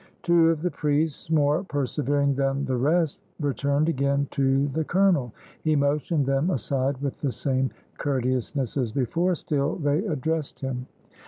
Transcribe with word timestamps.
Two 0.23 0.49
of 0.49 0.63
the 0.63 0.71
priests, 0.71 1.29
more 1.29 1.61
persevering 1.63 2.33
than 2.33 2.65
the 2.65 2.75
rest, 2.75 3.19
returned 3.39 3.87
again 3.87 4.27
to 4.31 4.67
the 4.69 4.83
colonel; 4.83 5.31
he 5.61 5.75
motioned 5.75 6.25
them 6.25 6.49
aside 6.49 6.97
with 7.03 7.21
the 7.21 7.31
same 7.31 7.69
courteousness 7.99 8.77
as 8.77 8.91
before. 8.91 9.35
Still 9.35 9.75
they 9.75 9.99
addressed 10.07 10.59
him. 10.61 10.87